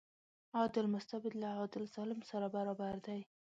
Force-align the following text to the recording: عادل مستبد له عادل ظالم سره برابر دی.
عادل 0.55 0.85
مستبد 0.95 1.33
له 1.41 1.47
عادل 1.57 1.83
ظالم 1.95 2.19
سره 2.29 2.47
برابر 2.55 2.95
دی. 3.05 3.19